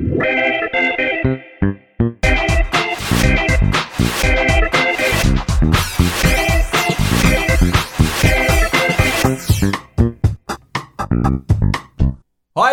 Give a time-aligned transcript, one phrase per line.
[0.00, 0.08] 欢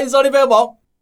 [0.01, 0.59] 迎收听《飞龙盟》，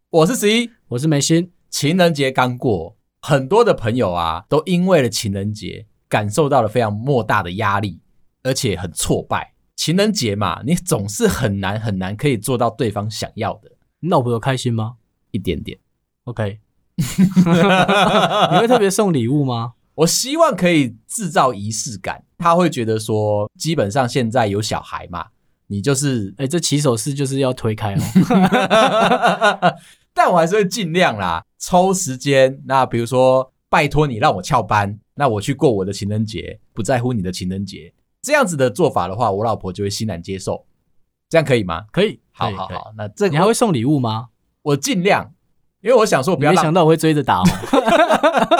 [0.09, 1.51] 我是十一，我是梅心。
[1.69, 8.01] 情人节刚过，很多的朋友啊，都因为了情人节，感受到了非常莫大的压力，
[8.41, 9.53] 而且很挫败。
[9.75, 13.71] 情人节嘛，你总是很难很难可以做到对方想要的。
[13.99, 14.95] 你老婆有开心吗？
[15.29, 15.77] 一点点。
[16.25, 16.59] OK。
[16.97, 19.73] 你会特别送礼物吗？
[19.95, 25.27] 我希望可以制造仪式感，他会觉得说，基本上现在有小孩嘛，
[25.67, 27.99] 你就是，哎、欸，这起手式就是要推开哦。
[30.13, 32.61] 但我还是会尽量啦，抽时间。
[32.65, 37.93] 那比如说，拜托你让我翘班，那我去过我的情人节，不在乎你的情人节。
[38.21, 40.65] 这样子的做法的话，我老婆就会欣然接受。
[41.29, 41.85] 这样可以吗？
[41.91, 42.19] 可以。
[42.31, 44.29] 好好好，那这你还会送礼物吗？
[44.61, 45.31] 我尽量，
[45.85, 46.51] 因为我想说不要。
[46.51, 47.43] 没想到我会追着打哦。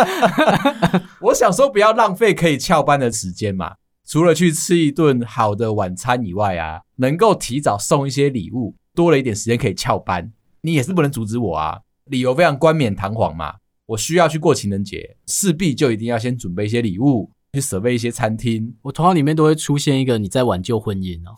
[1.21, 3.73] 我想说不要浪费可以翘班的时间嘛。
[4.07, 11.79] 除了去吃一顿好的晚餐以外啊，能够提早送一些礼物，多了一点时间可以翘班，你也是不能阻止我啊。
[12.05, 13.55] 理由非常冠冕堂皇嘛。
[13.87, 17.31] 我需要去过情人节，势必就一定要先准备一些礼物。
[17.53, 21.33] 去 survey 一些餐厅，我头脑里面都会出现一个你在挽救婚姻哦。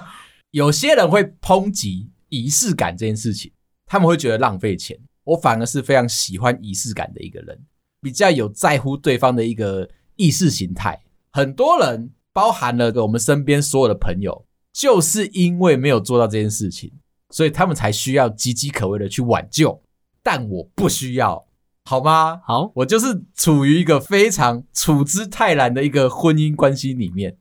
[0.52, 3.52] 有些人会抨击仪式感这件事情，
[3.84, 4.98] 他们会觉得浪费钱。
[5.24, 7.60] 我反而是非常喜欢仪式感的一个人，
[8.00, 10.98] 比较有在乎对方的一个意识形态。
[11.30, 16.90] 很多人，包含了我们身边所有的朋友，就是因为没有做到这件事情，
[17.30, 19.82] 所以他们才需要岌岌可危的去挽救。
[20.22, 21.46] 但我不需要。
[21.84, 22.40] 好吗？
[22.44, 27.36] 好，我就是处于一个非常处之泰然的一个婚姻关系里面，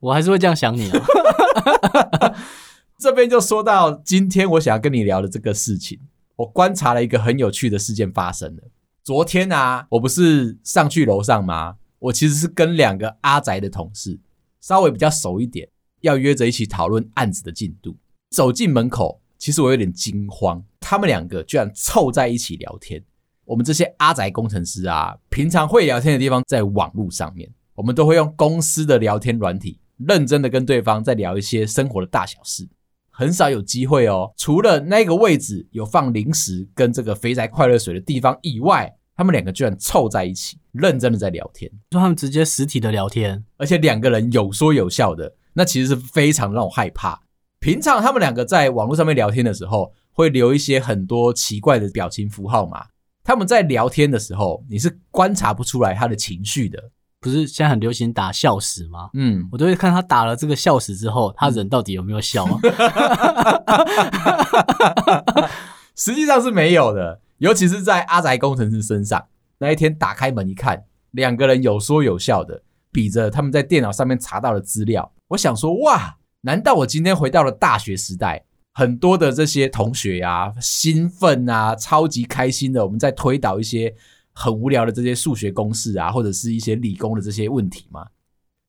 [0.00, 1.04] 我还是会这样想你啊。
[3.04, 6.00] 这边就说到今天我想要跟你聊的这个事情，
[6.36, 8.62] 我观察了一个很有趣的事件发生了。
[9.02, 11.76] 昨天啊，我不是上去楼上吗？
[11.98, 14.18] 我其实是跟两个阿宅的同事，
[14.62, 15.68] 稍微比较熟一点，
[16.00, 17.94] 要约着一起讨论案子的进度。
[18.30, 23.04] 走进门口，其实我有点惊慌，他们两个居然凑在一起聊天。
[23.44, 32.66] 我们这些阿宅工程师啊，平常会聊天的地方在网络上面，我们都会用公司的聊天软体，认真的跟对方在聊一些生活的大小事，
[33.16, 34.32] 很少有机会哦。
[34.36, 47.22] 除了那个位置有放零食跟这个肥宅快乐水的地方以外，他们两个居然凑在一起，认真的在聊天，说他们直接实体的聊天，而且两个人有说有笑的，那其实是非常让我害怕。
[47.60, 52.86] 平常他们两个在网络上面聊天的时候，会留一些很多奇怪的表情符号嘛。
[53.22, 56.90] 他们在聊天的时候，你是观察不出来他的情绪的。
[57.24, 59.08] 不是现在很流行打笑死吗？
[59.14, 62.60] 嗯，我都会看他打了这个笑死之后，他人到底有没有笑啊？
[65.96, 69.24] 实际上是没有的，尤其是在阿宅工程师身上。
[69.56, 75.10] 那一天打开门一看，两个人有说有笑的，比着他们在电脑上面查到的资料。
[75.28, 78.44] 我想说，哇，难道我今天回到了大学时代？
[78.74, 83.94] 很多的这些同学呀、啊，兴奋啊，超级开心的，我们在推导一些
[84.34, 88.06] 很无聊的这些数学公式啊，或者是一些理工的这些问题嘛。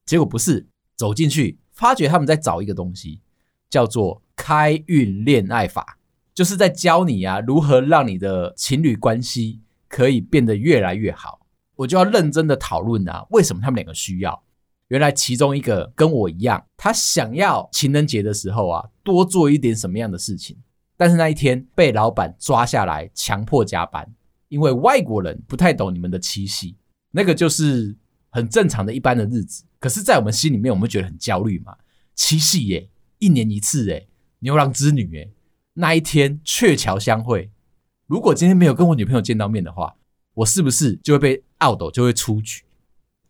[0.06, 0.66] 结果不是，
[0.96, 3.20] 走进去发觉他们在找一个东西，
[3.68, 5.98] 叫做开运恋爱法，
[6.32, 11.40] 就是在教你啊，如何让你的情侣关系可以变得越来越好。
[11.74, 14.42] 我就要认真的讨论啊，为什么他们两个需要？
[14.88, 20.56] 原来其中一个跟我一样，他想要情人节的时候啊，多做一点什么样的事情，
[20.96, 24.08] 但是那一天被老板抓下来强迫加班，
[24.48, 26.76] 因为外国人不太懂你们的七夕，
[27.10, 27.96] 那个就是
[28.30, 31.76] 很正常的一般的日子，可是，在我们心里面，我们觉得很焦虑嘛。
[32.14, 34.08] 七夕耶，一年一次诶，
[34.38, 35.32] 牛郎织女诶，
[35.74, 37.50] 那一天鹊桥相会，
[38.06, 39.96] 如果今天没有跟我女朋友见到面的话，
[40.34, 42.62] 我是不是就会被 out，就会出局？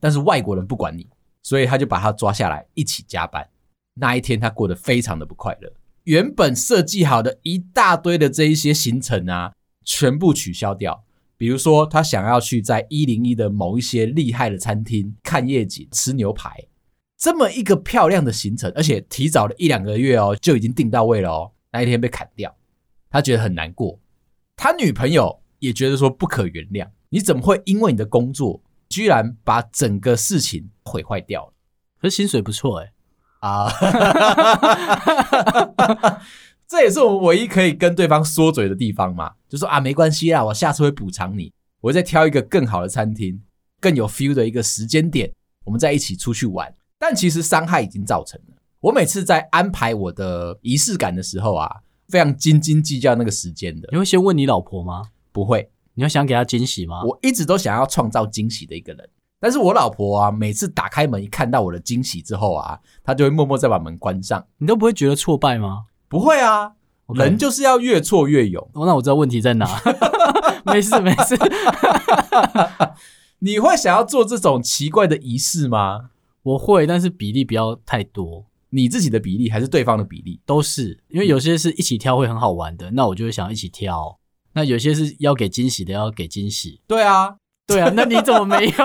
[0.01, 1.09] 但是外国人不管你。
[1.43, 3.49] 所以他就把他抓下来一起加班。
[3.95, 5.73] 那一天他过得非常的不快乐。
[6.03, 9.55] 原本设计好的一大堆的这一些行程啊，
[9.85, 11.05] 全部取消掉。
[11.37, 16.51] 比如说他想要去在一零一的某一些厉害的餐厅看夜景、吃牛排，
[17.19, 21.53] 这么一个漂亮的行程，而且提早了一两个月哦，就已经订到位了哦。
[21.73, 22.57] 那一天被砍掉，
[23.11, 24.01] 他觉得很难过。
[24.57, 26.89] 他女朋友也觉得说不可原谅。
[27.11, 31.53] 你怎么会因为你的工作，居然把整个事情毁坏掉了，
[32.01, 32.93] 可是薪水不错哎、欸，
[33.49, 33.71] 啊，
[36.69, 43.41] 这也是我们唯一可以跟对方说嘴的地方嘛，就说啊没关系啦，我下次会补偿你，我会再挑一个更好的餐厅，
[43.81, 45.33] 更有 feel 的一个时间点，
[45.65, 46.75] 我们再一起出去玩。
[46.99, 48.57] 但其实伤害已经造成了。
[48.81, 51.71] 我每次在安排我的仪式感的时候啊，
[52.09, 53.89] 非常斤斤计较那个时间的。
[53.93, 55.03] 你会先问你老婆吗？
[55.31, 57.05] 不会，你要想给她惊喜吗？
[57.05, 59.09] 我一直都想要创造惊喜的一个人，
[59.39, 64.45] 但是我老婆啊，每次打开门一看到我的惊喜之后啊，她就会默默再把门关上。
[64.59, 65.85] 你都不会觉得挫败吗？
[66.09, 66.73] 不会啊
[67.07, 67.19] ，Okay.
[67.19, 68.63] 人就是要越挫越勇。
[68.75, 69.67] 哦，那我知道问题在哪。
[70.65, 71.37] 没 事没事。
[73.41, 76.11] 你会想要做这种奇怪的仪式吗？
[76.43, 78.47] 我会，但是比例不要太多。
[78.71, 80.41] 你自己的比例还是对方的比例？
[80.45, 84.19] 都是，因为有些是一起挑会很好玩的，那我就会想要一起挑。
[84.53, 86.81] 那有些是要给惊喜的，要给惊喜。
[86.87, 87.37] 对啊，
[87.67, 88.73] 对啊，那你怎么没有？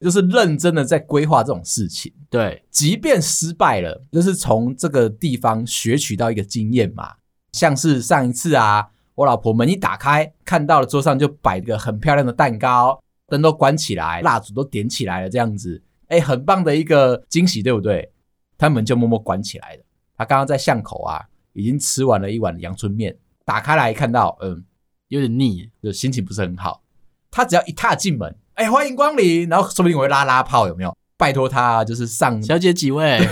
[0.00, 2.12] 就是认真的在规划这种事情。
[2.30, 7.14] 对，即便失败了，就是从这个地方学取到一个经验嘛。
[7.52, 15.82] 像是上一次啊，我老婆门一打开，看到了桌上就摆个很漂亮的蛋糕，灯都关起来，蜡烛都点起来了，这样子。
[16.08, 18.12] 哎，很棒的一个惊喜，对不对？
[18.56, 19.82] 他门就默默关起来了。
[20.16, 24.64] 他刚刚在巷口啊，已经吃完了一碗阳春面，打开来看到，嗯，
[25.08, 26.82] 有点腻，就心情不是很好。
[27.30, 30.92] 他只要一踏进门，哎，欢迎光临，然后说不定我会拉拉炮，有没有？
[31.16, 33.16] 拜托他，就是上小姐几位，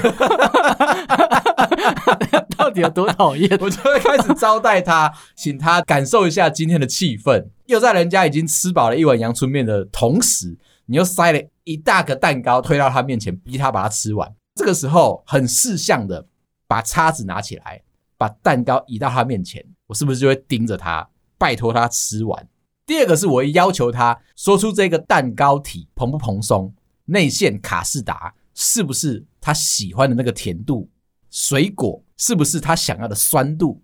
[2.56, 3.50] 到底有多讨厌？
[3.61, 7.44] 我就会开始招待他，请他感受一下今天的气氛。
[7.67, 10.56] 又在人家已经吃饱了一碗阳春面的同时，
[10.87, 14.32] 你又塞了一大个蛋糕推到他面前，逼他把它吃完。
[14.55, 16.25] 这个时候，很识相的
[16.69, 17.82] 把叉子拿起来，
[18.17, 22.46] 把蛋糕移到他面前，我是不是就会盯着他，拜托他吃完？
[22.87, 26.73] 第二个是我会要求他说出这个蛋糕体蓬不蓬松，
[27.06, 30.88] 内馅卡士达是不是他喜欢的那个甜度，
[31.29, 33.83] 水果是不是他想要的酸度？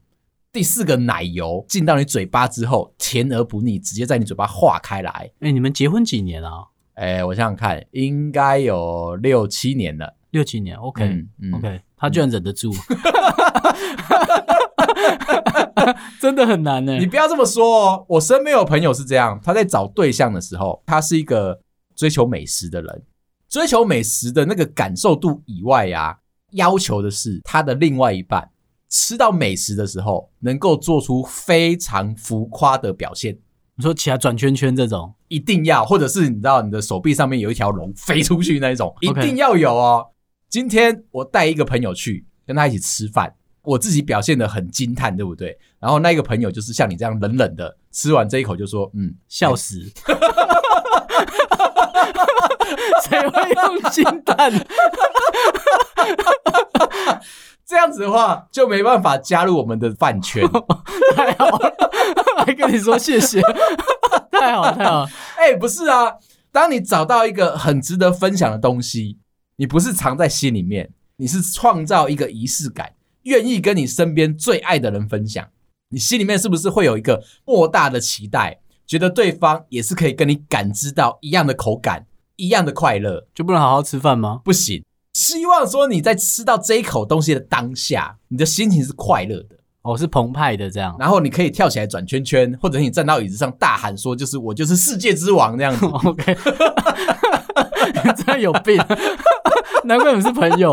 [0.52, 5.10] 第四个奶油进到你嘴巴之后，甜而不腻，直接在你嘴巴化开来。
[5.10, 6.64] 哎、欸，你们结婚几年啊？
[6.94, 10.14] 哎、欸，我想想看，应该有六七年了。
[10.30, 12.72] 六七年，OK，OK，、嗯嗯 okay, 他居然忍得住，
[16.20, 16.98] 真的很难呢。
[16.98, 21.60] 你不要这么说哦，我身边有朋友是这样，他在找对象的时候，他是一个
[21.94, 23.02] 追求美食的人，
[23.48, 26.16] 追求美食的那个感受度以外呀、啊，
[26.52, 28.48] 要求的是他的另外一半。
[28.94, 33.38] 吃到美食的时候，能够做出非常浮夸的表现。
[33.74, 40.08] 你说起来转圈圈这种，一定要，或者是你知道你的手臂上面有一条龙飞出去那一种，一定要有哦。
[40.50, 45.58] 今天我带一个朋友去跟他一起吃饭，我自己表现的很惊叹，对不对？
[45.78, 49.80] 然后那个朋友就是像你这样冷冷的吃完这一口就说：“嗯，笑死。
[53.04, 54.52] ”谁会用惊叹？
[57.64, 60.44] 这样子的话，就没办法加入我们的饭圈。
[61.16, 61.72] 太好了，
[62.44, 63.40] 还跟你说谢谢，
[64.30, 65.08] 太好太好。
[65.36, 66.14] 哎、欸，不是啊，
[66.50, 69.18] 当你找到一个很值得分享的东西，
[69.56, 72.92] 你不是藏在心里面，你是创造一个仪式感，
[73.24, 75.46] 愿意跟你身边最爱的人分享，
[75.90, 84.40] 你心里面是不是会有一个莫大的期待，觉得对方也是可以跟你感知到一样的口感，一样的快乐，就不能好好吃饭吗？
[84.44, 84.84] 不行。
[85.12, 96.36] 希望说你在吃到这一口东西的当下，你的心情是快乐的，哦，是澎湃的这样，然后你可以跳起来转圈圈，或者你站到椅子上大喊说：“就是我就是世界之王这样子。” OK，
[98.04, 98.76] 你真的有病，
[99.84, 100.72] 难怪我们是朋友。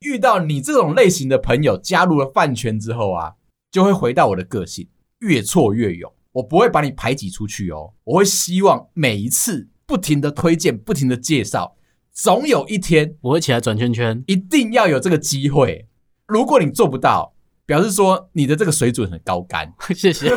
[0.00, 3.34] 遇到你这种类型的朋友加入了饭圈之后啊，
[3.70, 4.88] 就会回到我的个性，
[5.18, 6.10] 越挫越勇。
[6.32, 11.76] 我不会把你排挤出去哦，我会希望每一次不停的推荐，不停的介绍。
[12.12, 15.86] 总有一天我会起来转圈圈，一定要有这个机会。
[16.26, 17.34] 如果你做不到，
[17.66, 19.74] 表示说你的这个水准很高干。
[19.94, 20.30] 谢谢，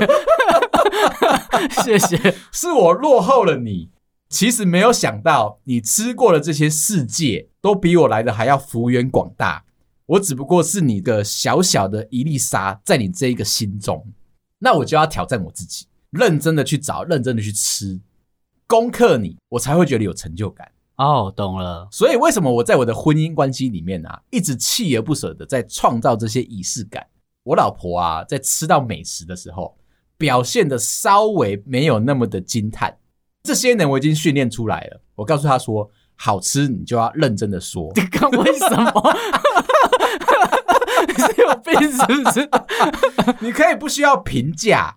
[1.83, 3.89] 谢谢， 是我落后了你。
[4.33, 9.63] 其实没有想到，你吃过的这些世界都比我来的还要幅员广大。
[10.07, 14.11] 我只不过是你的小小的一粒沙，在你这一个心中。
[14.57, 18.01] 那我就要挑战我自己，认真的去找，认真的去吃，
[18.65, 20.67] 攻克你，我才会觉得有成就感。
[20.95, 21.87] 哦，懂了。
[21.91, 27.05] 所以为什么我在我的婚姻关系里面啊，一直锲而不舍的在创造这些仪式感？
[27.43, 29.77] 我老婆啊，在吃到美食的时候，
[30.17, 32.97] 表现的稍微没有那么的惊叹。
[33.43, 35.01] 这些年我已经训练出来了。
[35.15, 37.91] 我告诉他说，好吃你就要认真的说。
[37.95, 39.15] 你看为什么？
[41.05, 42.49] 你是有病是不是？
[43.45, 44.95] 你可以不需要评价，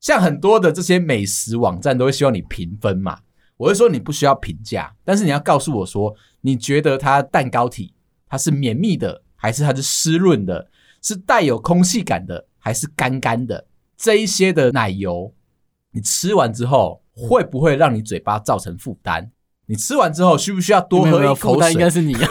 [0.00, 3.18] 像很多的这些美食网站都会希望你评分嘛。
[3.56, 7.92] 我会说你不需要评价，但是你要告诉我说，你觉得它蛋糕体
[8.28, 10.68] 它是绵密的，还是它是湿润的，
[11.02, 13.66] 是带有空气感的，还是干干的？
[13.96, 15.34] 这一些的奶油，
[15.90, 19.30] 你吃完之后会不会让你嘴巴造成负担？
[19.66, 21.72] 你吃完之后需不需要多喝一口水？
[21.72, 22.14] 应该是你。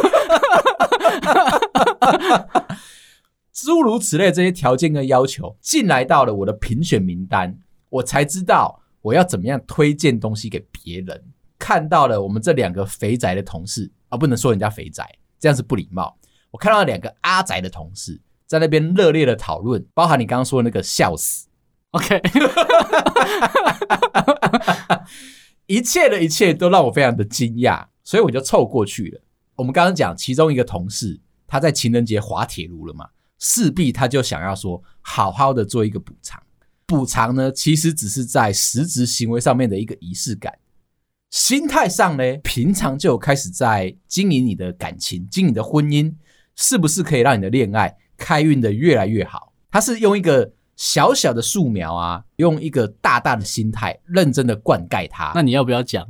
[3.53, 7.57] 诸如此类这些条件跟要求进来到了我的评选名单，
[7.89, 11.23] 我才知道我要怎么样推荐东西给别人。
[11.59, 15.07] 看到了我们这两个肥宅的同事啊，不能说人家肥宅，
[15.39, 16.17] 这样是不礼貌。
[16.49, 21.47] 我看到了两个阿宅的同事在那边热烈的讨论，包含你刚刚说的那个笑死。
[21.91, 22.21] OK，
[25.67, 29.21] 一切的一切都让我非常的惊讶，所以我就凑过去了。
[29.55, 36.41] 我们刚刚讲其中一个同事他在情人节滑铁卢了嘛，势必他就想要说好好的做一个补偿。
[36.85, 40.57] 补偿呢，其实只是在实质行为上面的一个仪式感。
[41.29, 46.13] 心态上呢，平常就开始在经营你的感情，经营你的婚姻，
[46.55, 49.53] 是不是可以让你的恋爱开运的越来越好？
[49.69, 55.31] 他是用一个小小的树苗啊，用一个大大的心态，认真的灌溉它。
[55.35, 56.07] 那你要不要讲？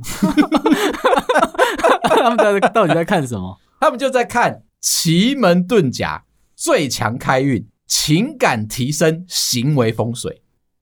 [2.08, 3.60] 他们在到底在看什么？
[3.78, 6.24] 他们就在看奇门遁甲
[6.56, 10.40] 最强开运、情感提升、行为风水，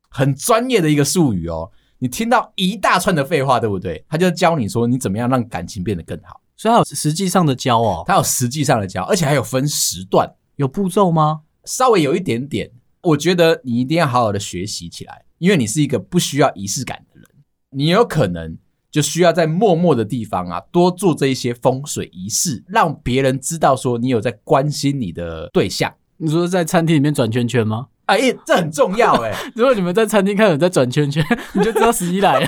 [0.08, 1.72] 很专业的一个术语哦。
[1.98, 4.04] 你听到一大串的废话，对不对？
[4.08, 11.40] 他就教你说你怎么样让感情变得更好，所以他有实际上的教哦，他有实际上的教，而且还有分时段，有步骤吗？
[11.64, 12.70] 稍微有一点点。
[13.02, 17.26] 我觉得你一定要好好的学习起来，因为你是一个不需要仪式感的人，
[17.70, 18.58] 你有可能
[18.90, 25.94] 就需要在默默的地方啊，多做这一些风水仪式，让别人知道说你有在关心你的对象。
[26.18, 27.86] 你说在餐厅里面转圈圈吗？
[28.04, 29.36] 哎、欸，这很重要哎、欸！
[29.54, 32.46] 如果你们在餐厅看有人在转圈圈，你就知道时机来了。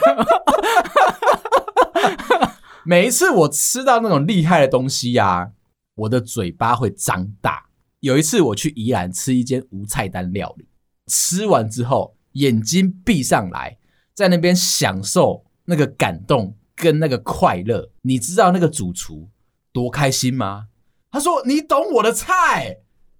[2.84, 5.48] 每一次我吃到那种厉害的东西呀、啊，
[5.94, 7.64] 我的嘴巴会张大。
[8.02, 10.66] 有一次我去宜兰吃一间无菜单料理，
[11.06, 13.78] 吃完之后眼睛闭上来，
[14.12, 17.92] 在那边享受那个感动跟那个快乐。
[18.02, 19.28] 你知道那个主厨
[19.72, 20.66] 多开心吗？
[21.12, 22.78] 他说：“你懂我的菜。”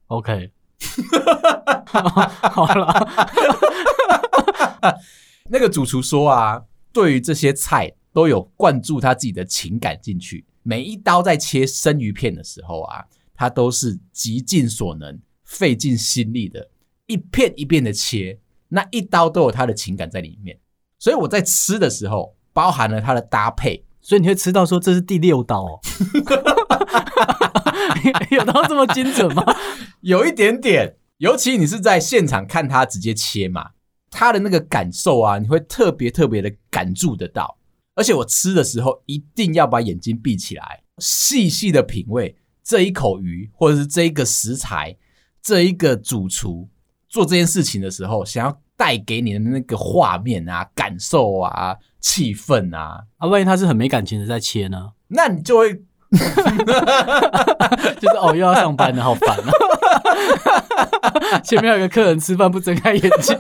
[0.08, 0.50] OK。
[1.86, 3.08] 好了，
[5.48, 10.44] 那个主厨说啊，对于这些菜都有灌注他自己的情感进去。
[10.64, 13.04] 每一刀在切生鱼片的时候啊，
[13.42, 16.70] 他都是极尽所能、费尽心力的，
[17.06, 20.60] 一片一片的切，那一刀都有他的情感在里面。
[20.96, 25.80] 所以我在吃的时候，包含了它的搭配，所以你会吃到说这是第六刀哦。
[28.30, 29.44] 有到这么精准吗？
[30.02, 33.70] 有一点点，尤其你是在现场看他直接切嘛，
[34.08, 37.58] 他的那个感受啊，你会特别特别的感触得到。
[37.96, 44.96] 而且我吃的时候一定要把眼睛闭起来，细细的品味这一口鱼，或者是这一个食材，
[45.42, 46.68] 这一个主厨
[47.08, 53.04] 做这件事情的时候，想要带给你的那个画面啊、感受啊、气氛啊。
[53.18, 54.92] 啊，万一他是很没感情的在切呢？
[55.08, 55.82] 那你就会。
[56.12, 56.18] 就
[58.10, 59.50] 是哦，又要上班了，好烦啊！
[61.40, 63.34] 前面有个客人吃饭不睁开眼睛。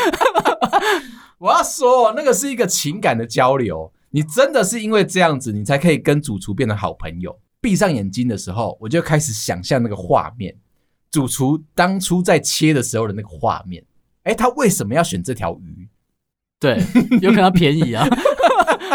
[1.38, 7.34] 我要说，那个是一个情感的交流，你真的是因为这样子，你才可以跟主厨变成好朋友。
[7.60, 10.56] 闭上眼睛的时候，我就开始想象那个画面，
[11.10, 13.84] 主厨当初在切的时候的那个画面。
[14.22, 15.88] 哎，他为什么要选这条鱼？
[16.60, 16.82] 对，
[17.20, 18.06] 有可能便宜啊。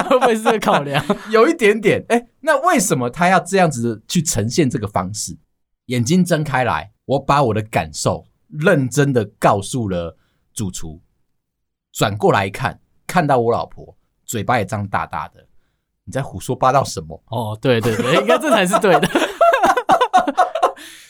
[0.10, 1.04] 会不会是这个考量？
[1.32, 2.04] 有一点点。
[2.10, 5.38] 哎，那为什么他要这样子去呈现这个方式？
[5.86, 10.18] 眼睛睁开来，我把我的感受认真的告诉了
[10.54, 11.02] 主厨。
[11.92, 15.48] 转过来一看，看到我老婆嘴巴也张大大的。
[16.06, 17.22] 你在胡说八道什么？
[17.28, 19.08] 哦，对对对，应该这才是对的。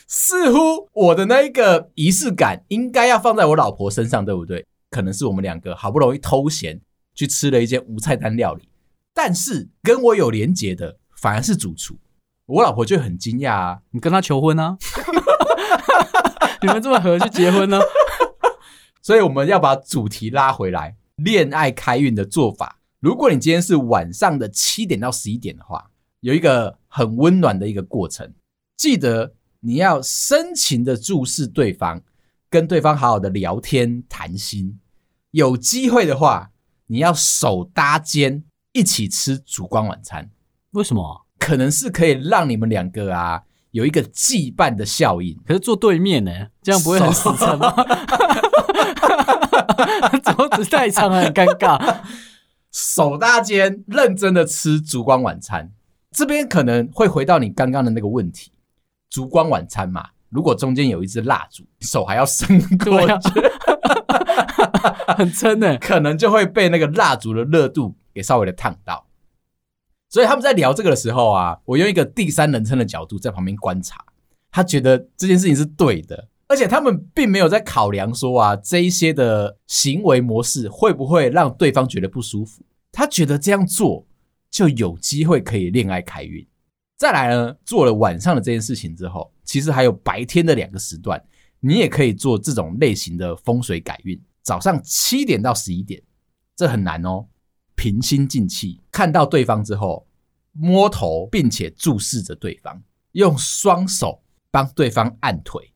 [0.06, 4.64] 似乎我的那一个仪式感应该要放在我老婆身上，对不对？
[4.90, 6.80] 可能是我们两个好不容易偷闲。
[7.16, 8.68] 去吃了一间无菜单料理，
[9.14, 11.96] 但是跟我有连结的反而是主厨。
[12.46, 14.76] 我老婆就很惊讶啊，你跟他求婚啊？
[16.60, 17.80] 你们这么合去结婚呢？
[19.00, 22.80] 所以我们要把主题拉回来，恋爱开运的做法。
[23.04, 28.32] 如果你今天是晚上的七点到十一点的话，有一个很温暖的一个过程。
[28.78, 32.00] 记得你要深情的注视对方，
[32.48, 34.80] 跟对方好好的聊天谈心。
[35.32, 36.50] 有机会的话。
[36.86, 40.30] 你要手搭肩一起吃烛光晚餐，
[40.72, 41.24] 为什么？
[41.38, 45.34] 可能是可以让你们两个啊有一个羁绊的效应。
[45.46, 46.30] 可是坐对面呢，
[46.60, 47.74] 这样不会很死撑吗？
[50.36, 52.02] 桌子太长很尴尬。
[52.74, 55.70] 手搭肩认真的吃烛光晚餐，
[56.10, 58.50] 这边可能会回到你刚刚的那个问题：
[59.08, 63.30] 烛光晚餐嘛，如果中间有一支蜡烛，手还要伸过去。
[65.16, 69.06] 很撑呢， 可能就会被那个蜡烛的热度给稍微的烫到。
[70.08, 74.04] 所以他们在聊这个的时候啊，我用一个第三人称的角度在旁边观察，
[74.50, 82.62] 他觉得这件事情是对的，而且他们并没有在考量说啊，这一些的行为模式会不会让对方觉得不舒服。
[82.92, 84.06] 他觉得这样做
[84.50, 86.46] 就有机会可以恋爱开运。
[86.96, 91.20] 再来呢，做了晚上的这件事情之后，其实还有白天的两个时段，
[91.58, 94.20] 你也可以做这种类型的风水改运。
[94.42, 96.00] 早上七点到十一点，
[96.54, 97.26] 这很难哦。
[97.74, 100.06] 平心静气，看到对方之后，
[100.52, 102.80] 摸头，并且注视着对方，
[103.12, 104.22] 用双手
[104.52, 105.72] 帮对方按腿，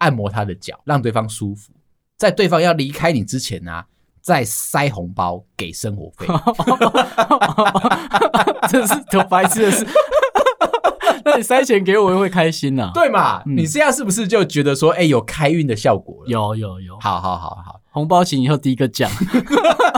[0.00, 1.72] 按摩他的脚，让对方舒服。
[2.18, 3.86] 在对方要离开你之前呢、啊，
[4.20, 6.26] 再塞红包给生活费。
[8.68, 9.86] 这是多白痴的事。
[11.24, 13.42] 那你塞钱给我，我会开心呐、啊，对嘛？
[13.46, 16.30] 嗯、你这样是不是就觉得说，哎、欸，有开运的效果了？
[16.30, 19.10] 有有有，好好好好，红包钱以后第一个讲，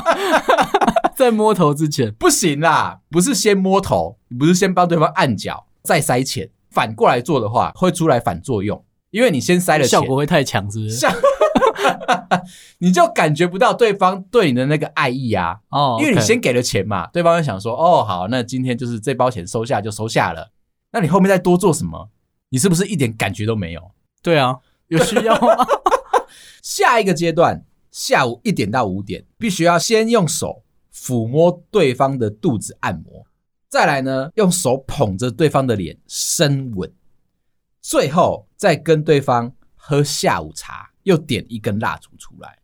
[1.14, 11.06] 在摸头之前不行啦，不是先摸头，不是先帮对方按脚再塞钱，反过来做的话会出来反作用，因为你先塞了钱，效果会太强，是不是？
[12.78, 20.50] 你就感觉不到对方对你的那个爱意啊，哦，因为你先给了钱嘛，对方就想说，哦，好，那今天就是这包钱收下就收下了。
[20.90, 22.10] 那你后面再多做什么？
[22.48, 23.92] 你是不是一点感觉都没有？
[24.22, 25.56] 对啊，有需要吗？
[26.62, 30.62] 下一个阶段，下午一点到五点，必须要先用手
[30.94, 33.26] 抚摸对方的肚子按摩，
[33.68, 36.90] 再来呢，用手捧着对方的脸深吻，
[37.82, 42.56] 最后再跟对方喝下午茶，又点一根蜡烛出来。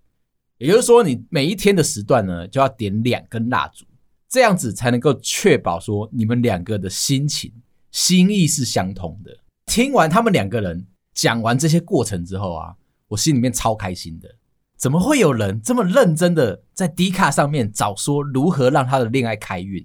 [0.57, 3.85] 也就是说，你每一天的时段呢，就要点两根蜡烛，
[4.29, 7.53] 这样子才能够确保说你们两个的心情。
[7.91, 9.37] 心意是相通的。
[9.67, 12.75] 听完他们两个人讲完这些过程之后啊，
[13.09, 14.29] 我心里面超开心的。
[14.77, 19.85] 怎么会有人这么认真的在 D 卡上面找说如何让他的恋爱开运？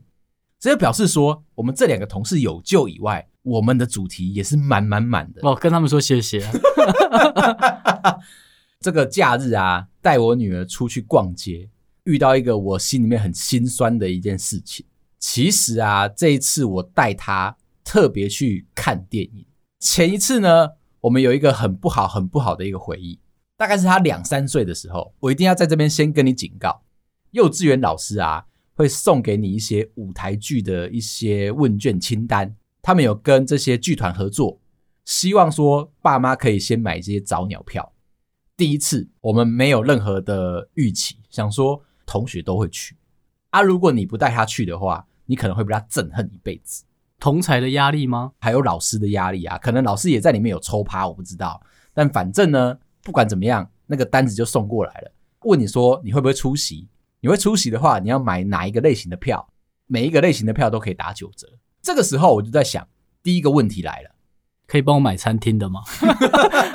[0.63, 5.41] 这就表示说，我们这两个同事有救以外，我们的主题也是满满满的。
[5.43, 6.53] 我跟他们说谢谢啊。
[8.79, 11.69] 这个假日啊，带我女儿出去逛街，
[12.05, 14.85] 遇到一个我心里面很心酸的一件事情。
[15.19, 17.57] 其实啊，这一次我带她。
[17.85, 19.45] 特别去看电影。
[19.81, 20.69] 前一次呢，
[21.01, 23.19] 我们有一个很不好、很不好的一个回忆。
[23.57, 26.81] 大概是她两三岁的时候，我一定要在这边先跟你警告：
[27.31, 32.55] 幼稚园老师啊，会送给你一些舞台剧的一些问卷清单。
[32.81, 34.59] 他们有跟这些剧团合作，
[35.05, 37.93] 希望说爸妈可以先买这些早鸟票。
[38.57, 42.95] 第一次我们没有任何的预期，想说同学都会去
[43.49, 43.61] 啊。
[43.61, 46.83] 如果你不带他去的话，你可能会被他憎恨一辈子。
[47.19, 48.33] 同才的压力吗？
[48.39, 51.61] 还有老师的压力啊，可能老师也在里面有抽趴，我不知道。
[51.93, 55.11] 但反正呢，不管怎么样，那个单子就送过来了。
[55.43, 56.87] 问你说你会不会出席？
[57.23, 59.47] 你会出席的话，你要买哪一个类型的票？
[59.87, 61.47] 每一个类型的票都可以打九折。
[61.81, 62.85] 这个时候我就在想，
[63.23, 64.09] 第一个问题来了，
[64.67, 65.81] 可以帮我买餐厅的吗？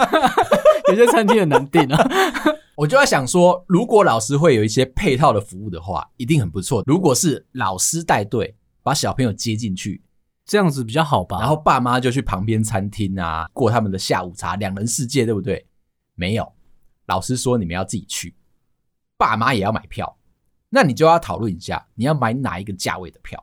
[0.88, 2.08] 有些餐厅很难订啊。
[2.76, 6.82] 我就在想说，如果老师会有一些配套的服务的话，一定很不错。
[6.86, 10.02] 如果是老师带队把小朋友接进去。
[10.46, 11.40] 这样子比较好吧？
[11.40, 15.66] 然后爸妈就去旁边餐厅啊，过他们的下午茶，两人世界，对不对？
[16.14, 16.54] 没有，
[17.04, 18.34] 老师说你们要自己去，
[19.18, 20.16] 爸妈也要买票，
[20.70, 23.42] 那你就要讨论一下，你要买哪一个价位的票？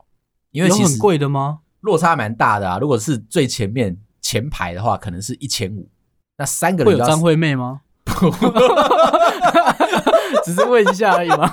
[0.51, 1.59] 因为其实很贵的吗？
[1.81, 2.79] 落差蛮大的啊。
[2.79, 5.89] 如果是最前面前排的话，可能是一千五。
[6.37, 7.81] 那三个人会有张惠妹吗？
[10.43, 11.51] 只是问一下而已吗？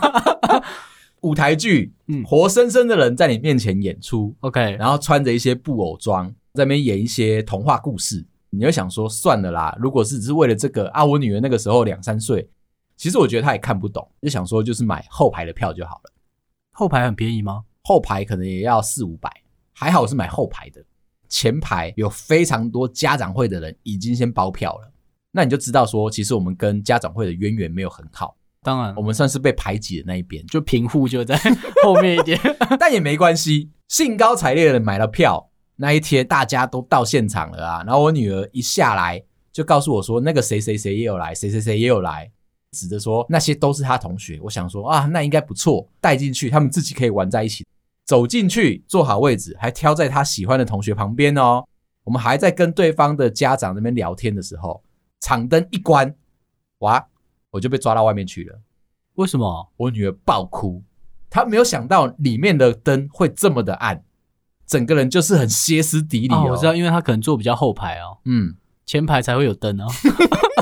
[1.23, 9.77] 舞台剧，嗯，活生生的人在你面前演出，OK，然后穿着一些布偶装，在那边演一些童话故事，你就想说算了啦。
[9.81, 12.49] 如果是只是为了这个啊，我女儿那个时候两三岁，
[13.03, 16.13] 其实我觉得他也看不懂，就想说就是买后排的票就好了。
[16.71, 17.65] 后排很便宜吗？
[17.83, 19.29] 后排可能也要四五百，
[19.73, 20.81] 还好是买后排的。
[21.29, 24.93] 前排有非常多家长会的人已经先包票了，
[25.33, 28.37] 那你就知道说，其实我们跟家长会的渊源没有很好。
[28.63, 31.37] 当然，我们算是被排挤的那一边，就贫户就在
[31.83, 32.39] 后面一点，
[32.79, 33.73] 但也没关系。
[33.89, 37.83] 兴高采烈的买了票，那一天大家都到现场了啊。
[37.85, 42.31] 然后我女儿一下来就告诉我说，那个谁谁谁也有来，谁谁谁也有来，
[42.73, 44.39] 指着说那些都是他同学。
[44.43, 47.65] 我想说啊，那应该不错，带进去他们自己可以玩在一起。
[48.05, 51.65] 走进去，坐好位置，还挑在他喜欢的同学旁边哦。
[52.05, 54.83] 我们还在跟对方的家长那边聊天的时候，
[55.21, 56.13] 场灯一关，
[56.79, 57.07] 哇！
[57.51, 58.59] 我就被抓到外面去了。
[59.15, 59.73] 为什么？
[59.77, 60.83] 我女儿爆哭，
[61.31, 64.03] 她没有想到里面的灯会这么的暗，
[64.67, 66.49] 整个人就是很歇斯底里哦。
[66.51, 69.87] 我知道，因为她可能坐比较后排哦，嗯，前排才会有灯哦。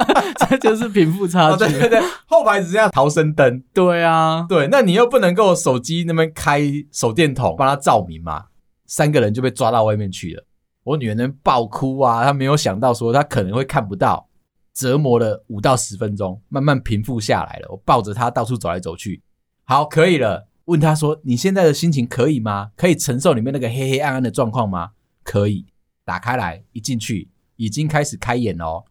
[0.48, 1.64] 这就是贫富差距。
[1.64, 3.62] 哦，对对对，后排只剩下逃生灯。
[3.72, 8.46] 对啊，对，那你又不能够手机那边开手电筒帮她照明嘛？
[8.86, 10.44] 三个人就被抓到外面去了。
[10.84, 14.28] 我女儿能爆哭啊，她没有想到说她可能会看不到，
[14.74, 17.68] 折磨了五到十分钟，慢慢平复下来了。
[17.70, 19.22] 我抱着她到处走来走去，
[19.64, 20.48] 好，可以了。
[20.66, 22.70] 问她说：“你现在的心情可以吗？
[22.76, 24.90] 可以承受里面那个黑黑暗暗的状况吗？”
[25.24, 25.66] 可以。
[26.04, 28.82] 打开来一进去，已经开始开演哦。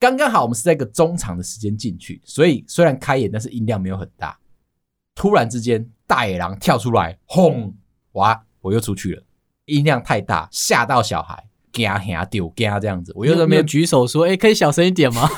[0.00, 4.38] 刚刚好，我们是在一个中场的时间进去，所以虽然开演，但是音量没有很大。
[5.14, 7.74] 突然之间，大野狼跳出来，轰！
[8.12, 8.42] 哇！
[8.62, 9.22] 我又出去了，
[9.66, 13.12] 音量太大，吓到小孩，惊吓丢惊这样子。
[13.14, 15.28] 我又在那边举手说：“哎、欸，可以小声一点吗？”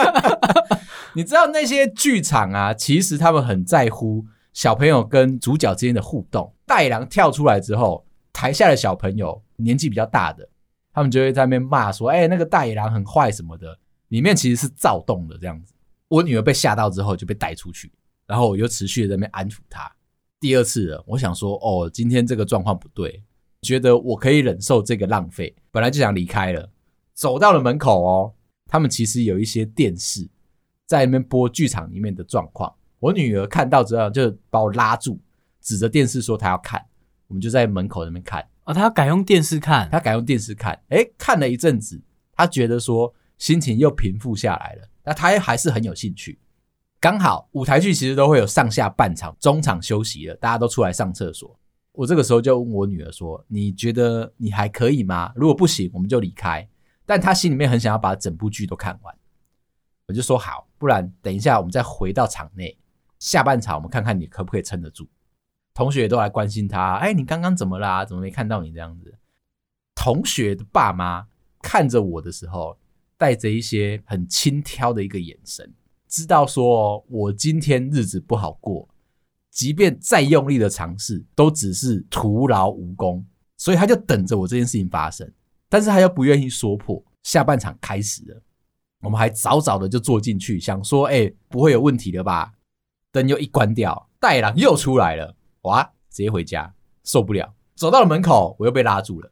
[1.14, 6.54] 你知道那些剧场啊，其实他们很在乎小朋友跟主角之间的互动。
[6.64, 10.48] 大野狼跳出来之后，台下的小朋友年纪比较大的，
[10.92, 15.72] 他们就会在那边骂说：“哎、那个大野狼很坏什么的。”里面其实是躁动的这样子。
[16.08, 17.92] 我女儿被吓到之后就被带出去，
[18.26, 19.90] 然后我又持续的在那边安抚她。
[20.40, 23.22] 第二次了，我想说，哦，今天这个状况不对，
[23.62, 26.68] 觉得我可以忍受这个浪费，本来就想离开了。
[27.14, 28.34] 走到了门口哦，
[28.66, 30.28] 他们其实有一些电视
[30.86, 32.74] 在那边播剧场里面的状况。
[32.98, 35.20] 我女儿看到之后就把我拉住，
[35.60, 36.84] 指着电视说她要看。
[37.28, 40.80] 我们就在门口那边看哦，他要改用电视看，他改用电视看。
[40.88, 42.00] 哎，看了一阵子，
[42.32, 46.38] 他觉得说心情又平复下来了，那她还是很有兴趣。
[47.00, 51.58] 刚好舞台剧其实都会有上下半场，中场休息了，大家都出来上厕所。
[51.92, 55.32] 我这个时候就问我女儿说：“你觉得你还可以吗？
[55.34, 56.68] 如果不行，我们就离开。”
[57.06, 59.14] 但她心里面很想要把整部剧都看完。
[60.06, 62.78] 我就说好，不然等一下我们再回到场内，
[63.18, 65.08] 下半场我们看看你可不可以撑得住。
[65.74, 68.04] 同学都来关心他：“哎，你刚刚怎么啦？
[68.04, 69.14] 怎么没看到你这样子？”
[69.94, 71.26] 同学的爸妈
[71.62, 72.78] 看着我的时候，
[73.16, 75.72] 带着一些很轻佻的一个眼神。
[76.08, 78.88] 知道说，我今天日子不好过，
[79.50, 83.24] 即便再用力的尝试，都只是徒劳无功，
[83.56, 85.30] 所以他就等着我这件事情发生，
[85.68, 87.02] 但是他又不愿意说破。
[87.22, 88.42] 下半场开始了，
[89.02, 92.54] 我们还早早的就坐进去，想说，哎、不会有问题的吧？
[93.12, 96.72] 灯又一关掉，大野狼又出来了，哇，直接回家，
[97.04, 99.30] 受不了，走到了门口，我又被拉住了。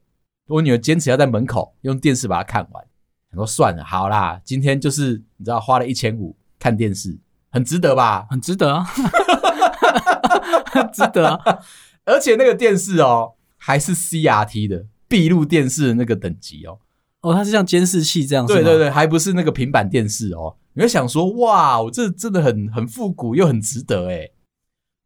[0.48, 2.84] 我女儿坚持要在门口用电视把它看完，
[3.32, 6.36] 我说算了，好啦，今天就是你知道，花了一千五。
[6.60, 7.16] 看电视
[7.50, 8.26] 很值得吧？
[8.28, 8.82] 很值得啊，
[10.66, 11.60] 很值得啊！
[12.04, 16.80] 而且那个电视哦，还是 CRT 的闭路电视的那个等级哦。
[17.20, 18.44] 哦，它是像监视器这样。
[18.44, 20.56] 对对对，还不是那个平板电视哦。
[20.72, 24.32] 你会想说，哇，我这真的很很复古又很值得诶。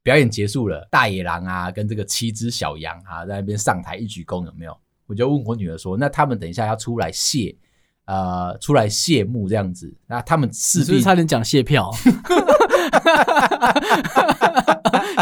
[0.03, 4.77] 表演结束了，大野狼啊，跟这个七只小羊啊，在那边上台一鞠躬，有没有？
[5.07, 7.57] 我就问我女儿说，那他们等一下要出来谢。
[8.05, 11.89] 呃，出来谢幕这样子，那他们势必是不是差点讲谢票？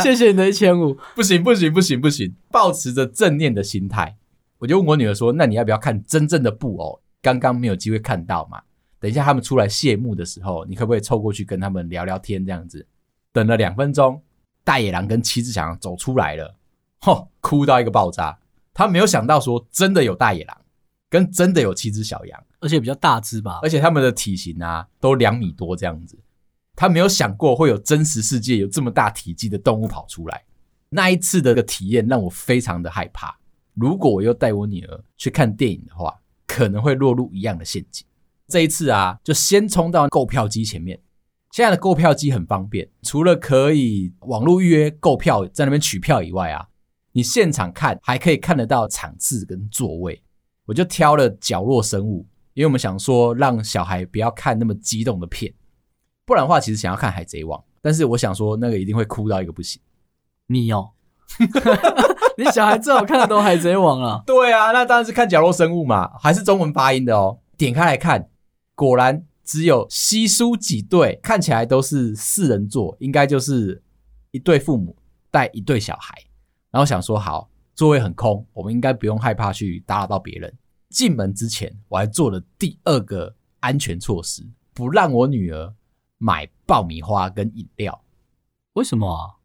[0.03, 4.17] 谢谢你的一千五，不行不行不行不行，保持着正念的心态，
[4.59, 6.99] 我就问我女儿说：“那你要不要看真正的布偶？
[7.21, 8.63] 刚刚没有机会看到嘛？
[8.99, 12.45] 等一下他们出来谢幕的时候，你可不可以凑过去跟他们聊聊天？
[12.47, 12.87] 这样子，
[13.31, 14.21] 等了两分钟，
[14.71, 16.55] 大野狼跟七只小羊走出来了，
[17.01, 18.39] 吼，哭到一个爆炸。
[18.73, 20.57] 他没有想到说真的有大野狼，
[21.09, 26.17] 跟真的有七只小羊。”而且比较大只吧，而且他们的体型啊都两米多这样子，
[26.77, 30.45] 他没有想过会有真实世界有这么大体积的动物跑出来。
[30.91, 33.37] 那一次的个体验让我非常的害怕。
[33.75, 38.07] 如果我又带我女儿去看电影的话，可能会落入一样的陷阱。
[38.47, 41.01] 这一次啊，就先冲到购票机前面。
[41.51, 46.69] 现在的购票机很方便，除了可以网络预约购票在那边取票以外啊，
[47.13, 50.23] 你现场看还可以看得到场次跟座位。
[50.67, 52.27] 我就挑了角落生物。
[52.55, 55.55] 因为我们想说，让小孩不要看那么激动的片，
[56.27, 59.81] 不然的话，其实想要看《海贼王》，但是我想说，那个一定会哭到一个不行。
[60.49, 60.91] 你哦，
[62.37, 64.23] 你小孩最好看的都《海贼王》啊？
[64.27, 67.39] 对啊，那当然是看角落生物嘛，还是中文发音的哦。
[67.57, 68.29] 点开来看，
[68.75, 73.83] 果然只有稀疏几对，看起来都是四人座，应该就是
[74.31, 74.97] 一对父母
[75.29, 76.15] 带一对小孩。
[76.71, 80.57] 然后想说，好，座位很空，我们应该不用害怕去打扰到别人。
[80.89, 85.75] 进门之前，我还做了第二个安全措施，不让我女儿
[86.19, 88.05] 买爆米花跟饮料。
[88.75, 89.41] 为什么？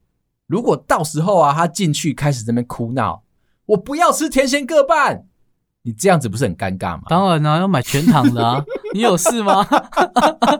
[0.45, 3.23] 如果到时候啊，她进去开始这边哭闹，
[3.65, 5.27] 我不要吃甜咸各半，
[5.85, 7.03] 你这样子不是很尴尬吗？
[7.07, 8.63] 当然啊，要买全糖的啊。
[8.95, 9.63] 你有事吗？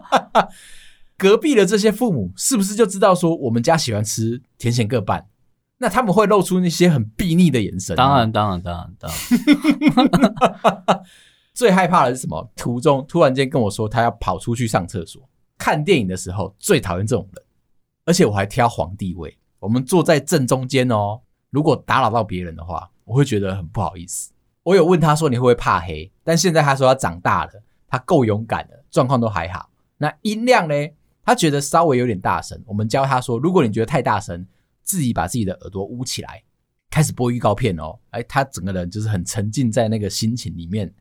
[1.17, 5.25] 隔壁的这些父母是不是就知道说我们家喜欢吃甜咸各半？
[5.79, 7.95] 那他们会露出那些很睥睨的眼神。
[7.95, 11.03] 当然，当然，当然，当然。
[11.55, 12.51] 最害怕的是什么？
[12.55, 15.27] 途中突然间跟我说他要跑出去上厕所。
[15.57, 17.43] 看电影的时候最讨厌这种人，
[18.05, 21.19] 而且我还挑皇帝位，我们坐在正中间哦。
[21.49, 24.31] 如果打扰到别人的话，我会觉得很不好意思。
[24.65, 27.51] 我有问他说你会不会怕黑，但现在他说他长大了，
[27.87, 29.69] 他够勇敢了，状况都还好。
[29.97, 30.73] 那音量呢？
[31.23, 32.59] 他觉得稍微有点大声。
[32.65, 34.43] 我们教他说，如果你觉得太大声，
[34.81, 36.43] 自己把自己的耳朵捂起来，
[36.89, 37.97] 开始播预告片哦。
[38.09, 40.91] 哎，他整个人就是很沉浸在那个心情里面。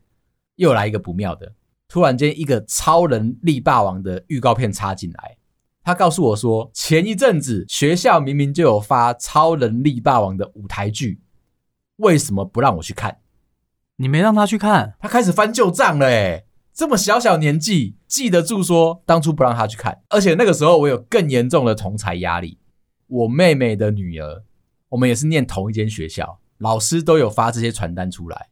[0.57, 1.51] 又来一个不妙的，
[1.87, 5.37] 突然间一个超人力霸王的预告片插进来。
[5.83, 11.19] 他告诉我说，前一阵子学校明明就有发《超人力霸王》的舞台剧，
[11.97, 13.17] 为什么不让我去看？
[13.97, 14.95] 你没让他去看？
[14.99, 22.57] 他开始翻旧账了，诶，这么小小年纪记得住说当初不让他去看，而且那个时候我有更严重的同侪压力。
[23.07, 24.43] 我妹妹的女儿，
[24.89, 28.49] 我们也是念同一间学校，老师都有发这些传单出来，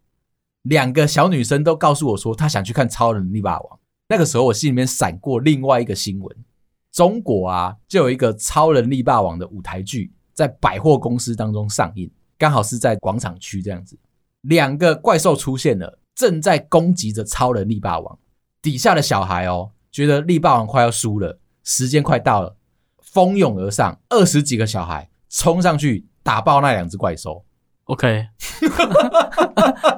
[0.61, 3.77] 两个小女生都告诉我说她想去看《超人力霸王》。
[4.07, 6.37] 那个时候我心里面闪过另外一个新闻。
[6.91, 13.97] 中国啊，就有一个超人力霸王的舞台剧在百货公司当中上映，刚好是在广场区这样子。
[14.43, 18.19] 两个怪兽出现了，正在攻击着超人力霸王。
[18.61, 22.55] 底下的小孩哦，觉得力霸王快要输了，时间快到了，
[23.01, 27.43] 蜂拥而上，二十几个小孩冲上去打爆那两只怪兽。
[27.85, 28.27] OK，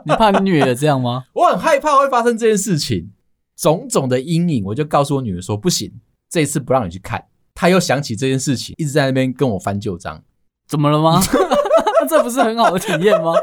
[0.03, 1.25] 你怕你女儿这样吗？
[1.33, 3.11] 我很害怕会发生这件事情，
[3.55, 5.91] 种种的阴影，我就告诉我女儿说不行。
[6.27, 10.23] 这一次不让你去看，她又想起这件事情，一直在那边跟我翻旧账。
[10.67, 11.21] 怎么了吗？
[12.09, 13.33] 这不是很好的体验吗？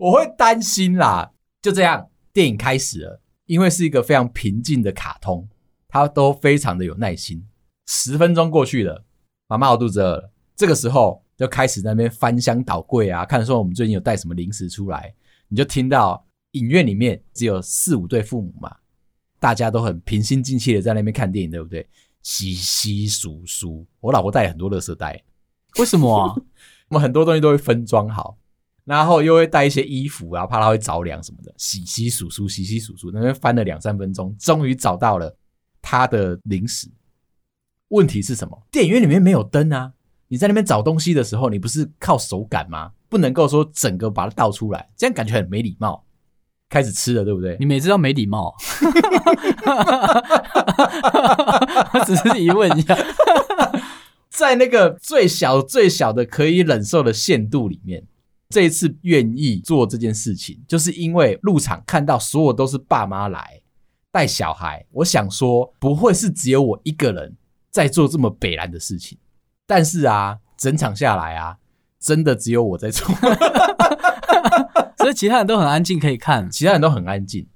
[0.00, 1.30] 我会担心啦。
[1.60, 5.46] 就这样，电影开始了，因为是一个非常平静的卡通，
[5.86, 7.46] 他都非常的有耐心。
[7.86, 9.04] 十分钟过去了，
[9.46, 10.32] 妈妈我肚子饿了。
[10.56, 15.14] 这个时候就开始在那边翻箱倒柜啊，看说我们最近有带什么零食出来。
[15.48, 18.74] 你就听到影院里面只有四五对父母嘛，
[19.38, 21.86] 大家都很平心静气的在那边看电影，对不对？
[22.22, 25.22] 稀稀疏疏，我老婆带很多垃圾袋，
[25.78, 26.34] 为什么啊？
[26.88, 28.38] 我们很多东西都会分装好，
[28.84, 31.52] 然后又会带一些衣服，然后怕它会着凉什么的。
[31.56, 35.36] 洗洗数数，洗洗数数，那边翻了两三分钟，终于找到了
[35.80, 36.88] 他的零食。
[37.88, 38.62] 问题是什么？
[38.70, 39.92] 电影院里面没有灯啊！
[40.28, 42.92] 你在那边找东西的时候，你不是靠手感吗？
[43.08, 46.04] 不能够说整个把它倒出来，这样感觉很没礼貌。
[46.68, 47.56] 开始吃了，对不对？
[47.58, 48.54] 你每次都没礼貌，
[51.92, 52.96] 我只是疑问一下，
[54.30, 58.04] 在那个最小最小的可以忍受的限度里面，
[58.50, 63.62] 这一次愿意做这件事情，就是因为入场看到所有都是爸妈来
[64.10, 67.36] 带小孩，我想说不会是只有我一个人
[67.70, 69.16] 在做这么北烂的事情，
[69.66, 71.56] 但是啊，整场下来啊，
[72.00, 73.06] 真的只有我在做。
[74.98, 76.50] 所以其他人都很安静，可以看。
[76.50, 77.48] 其他人都很安静。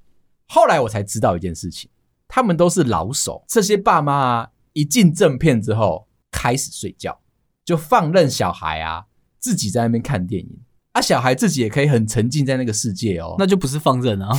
[0.46, 1.90] 后来我才知道一件事情，
[2.28, 3.44] 他们都是老手。
[3.48, 7.20] 这些爸妈啊，一进正片之后开始睡觉，
[7.64, 9.06] 就放任小孩啊
[9.40, 10.60] 自己在那边看电影。
[10.94, 14.30] 啊，小孩自己也可以很沉浸在那个世界哦，那就不是放任啊。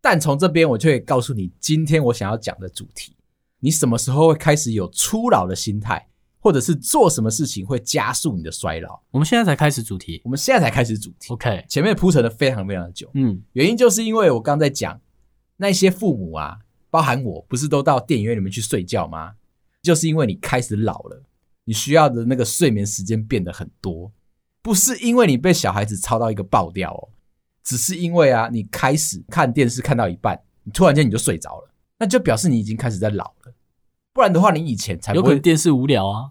[0.00, 3.16] 但从这边我就会告诉你，今天我想要讲的主题，
[3.60, 6.06] 你什么时候会开始有初老的心态？
[6.40, 9.00] 或者是做什么事情会加速你的衰老？
[9.10, 11.32] 我们现在才开始主题，我们现在才开始主题。
[11.32, 13.10] OK，前面铺陈的非常非常的久。
[13.14, 15.00] 嗯，原因就是因为我刚在讲
[15.56, 16.58] 那些父母啊，
[16.90, 19.32] 包含我不是都到电影院里面去睡觉吗？
[19.82, 21.20] 就是因为你开始老了，
[21.68, 24.10] 你需要的那个睡眠时间变得很多，
[24.62, 27.08] 不是因为你被小孩子操到一个爆掉哦，
[27.62, 33.52] 只是因为啊，你开始看电视看到一半，你突然间你就睡着了，那就表示你已经开始在老了。
[34.14, 36.30] 不然的话，你以前才不会有可能电视无聊啊。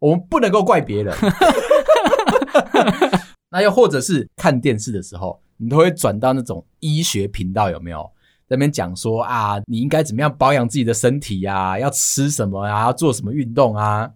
[0.00, 1.16] 我们不能够怪别人。
[3.50, 8.02] 那又或者是看电视的时候，你都会转到那种医学频道，有没有？
[8.46, 11.78] 在那边讲说啊，你应该怎么样保养自己的身体呀？
[11.78, 12.82] 要吃什么啊？
[12.82, 14.12] 要做什么运动啊？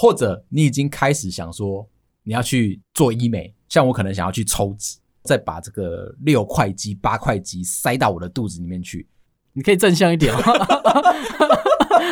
[0.00, 1.84] 或者你已经开始想说
[2.22, 9.08] 你要去做医美，像我可能想要去抽脂，再把这个六块肌、八块肌塞到我的肚子里面去。
[9.52, 10.40] 你可以正向一点哦。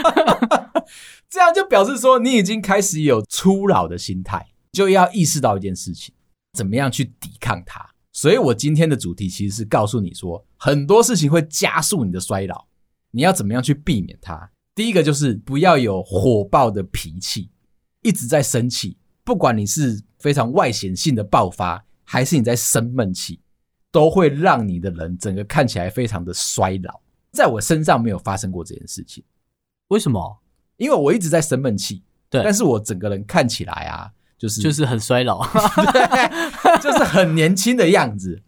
[1.31, 6.13] 这样就表示说，你已经开始有初老的心态，就要意识到一件事情，
[6.55, 7.89] 怎么样去抵抗它。
[8.13, 12.67] 所以我今天的主题其实是告诉你说，很多事情会加速你的衰老，
[13.13, 14.51] 你要怎么样去避免它。
[14.75, 17.49] 第一个就是不要有火爆的脾气，
[18.07, 23.41] 一直在生气，不管你是非常外显性的爆发，还是你在生闷气，
[23.91, 27.01] 都会让你的人整个看起来非常的衰老。
[27.33, 29.25] 在我身上没有发生过这件事情，
[29.89, 30.39] 为什么？
[30.77, 35.45] 因为我一直在生闷气，对，但是我整个人看起来啊，就是就是很衰老，
[35.93, 38.41] 对，就是很年轻的样子。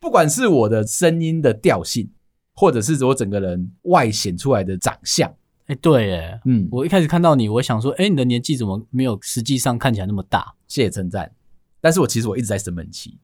[0.00, 2.10] 不管是我的声音的调性，
[2.56, 5.32] 或者是我整个人外显出来的长相，
[5.66, 10.54] 哎，对，哎，嗯，我一开始看到你，我想说，哎，你的年纪怎么没有实际上看起来那么大？
[10.68, 11.32] 谢谢称赞，
[11.80, 13.18] 但是我其实我一直在生闷气，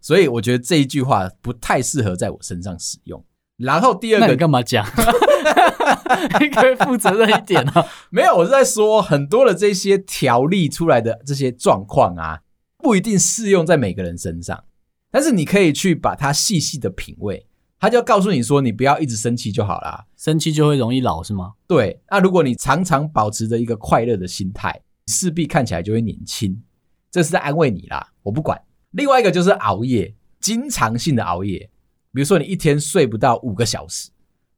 [0.00, 3.24] 所以我觉得这一句话不太适合在我身上使用。
[3.56, 4.84] 然后第二个，那你干嘛讲？
[6.40, 7.86] 你可以负责任一点啊！
[8.10, 12.40] 没有，我是在说很多的这些条例出来的这些状况啊，
[12.78, 14.64] 不一定适用在每个人身上。
[15.10, 17.46] 但是你可以去把它细细的品味，
[17.84, 20.06] 他就告诉你说，你不要一直生气就好啦。
[20.16, 21.52] 生气就会容易老是吗？
[21.66, 22.00] 对。
[22.10, 26.62] 那如果你常常保持着一个快乐的心态，势必看起来就会年轻。
[27.10, 28.58] 这是在安慰你啦，我不管。
[28.92, 31.68] 另外一个就是熬夜，经常性的熬夜，
[32.14, 34.08] 比如说你一天睡不到五个小时，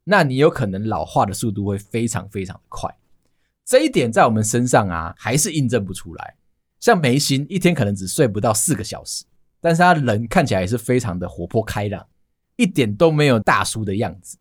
[0.05, 2.89] 那你有可能老化的速度会非常非常的快。
[3.65, 6.37] 这一点在我们身上啊，还是印证不出来。
[6.79, 9.25] 像眉心一天可能只睡不到四个小时。
[9.61, 12.07] 但是他人看起来也是非常的活泼开朗，
[12.57, 14.39] 一点都没有大叔的样子。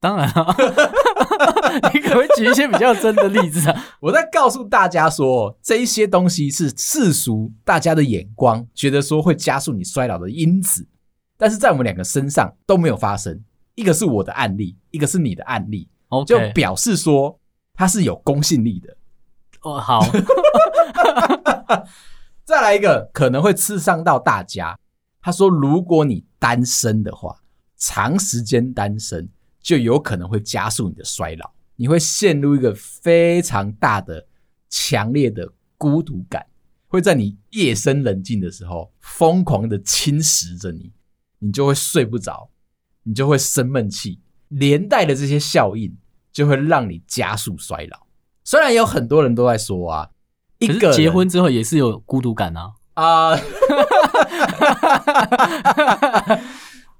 [0.00, 0.54] 当然啊，
[1.94, 3.84] 你可不可以举一些比较真的例子啊？
[4.00, 10.86] 我在告诉大家说，这一些东西是世俗大家的眼光，觉得说会加速你衰老的因子，
[11.38, 13.42] 但是在我们两个身上都没有发生。
[13.76, 15.88] 一个是我的案例，一个是你的案例.
[16.26, 17.40] 就表示说
[17.74, 18.96] 它是有公信力的。
[19.62, 20.04] 哦，好。
[22.44, 24.78] 再来一个可能会刺伤到大家。
[25.22, 27.34] 他说：“如果你单身的话，
[27.84, 29.28] 长时间单身
[29.60, 34.26] 就有可能会加速你的衰老，你会陷入一个非常大的、
[34.70, 36.46] 强烈的孤独感，
[36.88, 40.90] 会在你夜深人静的时候疯狂的侵蚀着你，
[41.40, 42.48] 你就会睡不着，
[43.02, 44.18] 你就会生闷气，
[44.48, 45.94] 连带的这些效应
[46.32, 48.06] 就会让你加速衰老。
[48.42, 50.10] 虽然有很多人都在说啊。”
[50.58, 53.36] 一个结婚之后也是有孤独感啊啊！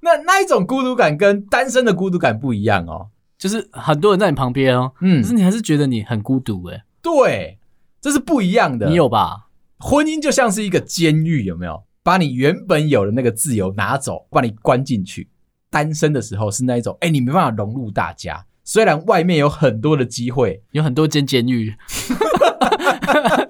[0.04, 6.84] 那那一种孤独感跟单身的孤独感不一样哦，就是很多人在你旁边哦，嗯，可是你还是觉得你很孤独哎。
[7.00, 7.58] 对，
[8.02, 8.86] 这是不一样的。
[8.88, 9.48] 你有吧？
[9.78, 11.82] 婚姻就像是一个监狱，有没有？
[12.02, 15.30] 把你原本有的那个自由拿走，把你关进去。
[15.70, 21.74] 单身的时候是那一种，哎，你没办法融入大家，虽然外面有很多的机会，有很多间监狱。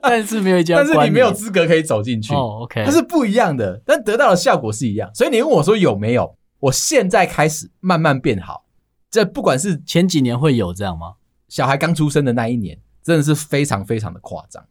[0.01, 2.33] 但是没有一家， 但是你没有资格可以走进去。
[2.33, 5.11] 哦，OK，它是不一样的，但得到的效果是一样。
[5.15, 6.37] 所以你问我说有没有？
[6.61, 8.65] 我现在开始慢慢变好。
[9.11, 11.15] 这不管是前几年会有这样吗？
[11.49, 14.65] 小孩刚出生的那一年，真的是非常非常的夸张。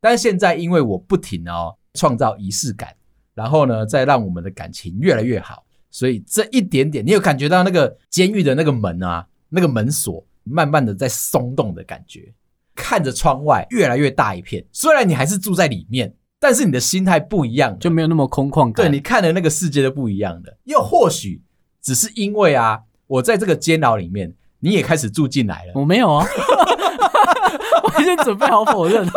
[0.00, 2.94] 但是现在因为我不停哦创造仪式感，
[3.34, 12.32] 然后呢再让我们的感情越来越好，所以这一点点，你有感觉到那个监狱的那个门啊，那个门锁慢慢的在松动的感觉。
[12.76, 18.86] 看着窗外越来越大一片，虽然你还是住在里面，但是你的心态不一样，就没有那么空旷感。
[18.86, 20.56] 对，你看的那个世界都不一样的。
[20.64, 21.42] 又或许
[21.82, 25.72] 只是因为啊，我在这个监牢里面，你也开始住进来了。
[25.74, 26.26] 我没有啊，
[27.82, 29.12] 我已经准备好否认了。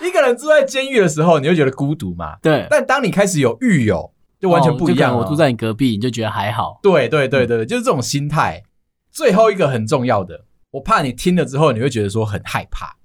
[0.00, 2.36] 一个人住在监狱的时候，你会觉得孤独嘛？
[2.40, 2.66] 对。
[2.70, 5.14] 但当你开始有狱友，就完全不一样。
[5.14, 6.78] 哦，我住在你隔壁，你就觉得还好。
[6.82, 8.62] 对对对对，就是这种心态。
[9.10, 10.44] 最后一个很重要的。
[10.70, 12.96] 我怕你听了之后，你会觉得说很害怕。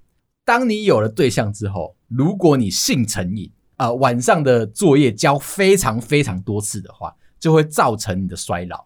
[0.45, 8.85] 当你有了对象之后，如果你性成瘾啊，晚上的作业交非常非常多次的话，就会造成你的衰老。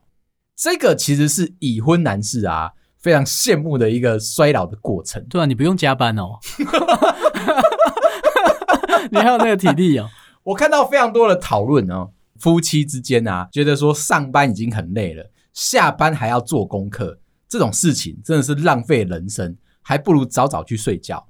[0.56, 5.24] 这个其实是已婚男士啊非常羡慕的一个衰老的过程。
[5.30, 6.40] 对啊，你不用加班哦，
[9.12, 10.10] 你还有那个体力哦。
[10.44, 17.20] 我看到非常多的讨论哦，夫妻之间啊，觉得说上班已经很累了，下班还要做功课。
[17.50, 21.28] 这种事情真的是浪费人生，还不如早早去睡觉。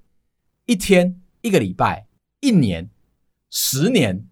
[0.65, 2.07] 一天、一个礼拜、
[2.39, 2.89] 一年、
[3.49, 4.25] 十年，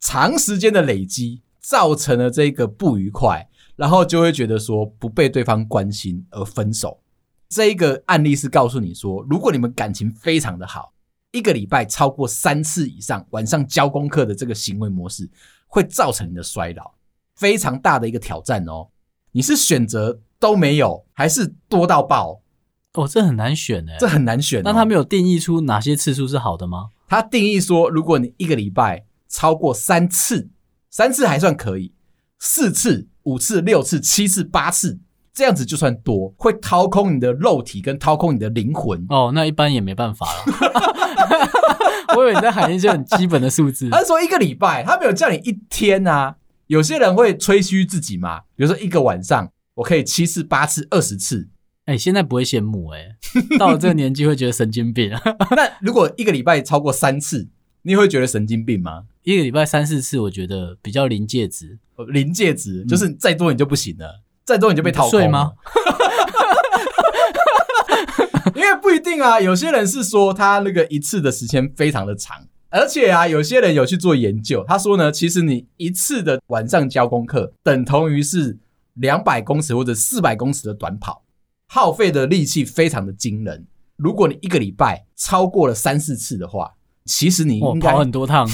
[0.00, 7.00] 长时间的累积造成了这个不愉快，然后就会觉得说不被对方关心而分手。
[7.48, 10.92] 这一个案例是告诉你说，如果你们感情非常的好，
[11.32, 15.28] 一个礼拜超过三次以上晚上交功课的这个行为模式，
[15.66, 16.94] 会造成你的衰老，
[17.34, 18.88] 非常大的一个挑战哦。
[19.32, 20.20] 你是选择？
[20.38, 22.42] 都没有，还是多到爆
[22.96, 24.62] 哦，这很难选诶，这很难选。
[24.64, 26.88] 那他没有定义出哪些次数是好的吗？
[27.08, 30.48] 他定义说，如果你一个礼拜超过三次，
[30.90, 31.92] 三次还算可以，
[32.38, 34.98] 四次、五次、六次、七次、八次，
[35.32, 39.04] 这样子就算多，会掏空你的肉体跟掏空你的灵魂。
[39.08, 40.44] 哦，那一般也没办法了。
[42.16, 43.90] 我以为你在喊一些很基本的数字。
[43.90, 46.36] 他说一个礼拜，他没有叫你一天啊。
[46.66, 49.50] 有些人会吹嘘自己嘛，比如说一个晚上。
[49.76, 51.50] 我可以七次、八次、二十次，
[51.86, 53.16] 哎、欸，现在不会羡慕哎、欸，
[53.58, 55.10] 到了这个年纪会觉得神经病。
[55.56, 57.48] 那如果一个礼拜超过三次，
[57.82, 59.04] 你会觉得神经病吗？
[59.22, 61.78] 一个礼拜三四次，我觉得比较临界值。
[62.08, 65.52] 临界值就是再多你就不行了，嗯、再多你就被掏空了吗？
[68.56, 78.58] 因为不一定啊，有些人是说他那个一次的时间非常的长，而且啊，有些人有去做研究，他说呢，其实你一次的晚上交功课，等同于是
[78.94, 81.22] 两百公尺或者四百公尺的短跑，
[81.66, 83.66] 耗费的力气非常的惊人。
[83.96, 88.48] 如果你一个礼拜超过了三四次的话，其实你应该跑很多趟，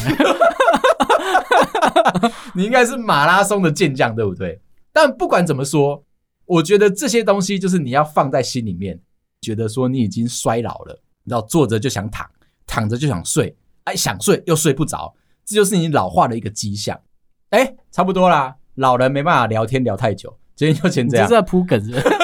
[2.54, 4.60] 你应该是马拉松的健将，对不对？
[4.92, 6.04] 但不管怎么说，
[6.44, 9.00] 我觉得这些东西就是你要放在心里面，
[9.40, 12.28] 觉得说你已经衰老了，你知道坐着就想躺，
[12.66, 13.56] 躺着就想睡。
[13.84, 15.12] 哎，想睡又睡不着，
[15.44, 17.00] 这就是你老化的一个迹象。
[17.50, 21.26] 哎，差不多啦，老人没办法聊天聊太久，今天就先这样。
[21.26, 22.21] 你这是在铺梗是不是？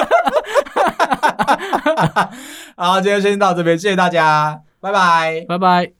[2.75, 5.98] 好，今天先到这边，谢谢大家，拜拜，拜拜。